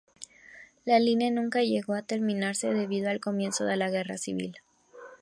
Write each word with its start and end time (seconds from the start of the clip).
La 0.83 0.99
línea 0.99 1.29
nunca 1.29 1.61
llegó 1.61 1.93
a 1.93 2.01
terminarse, 2.01 2.73
debido 2.73 3.11
al 3.11 3.19
comienzo 3.21 3.65
de 3.65 3.77
la 3.77 3.91
Guerra 3.91 4.17
Civil. 4.17 4.55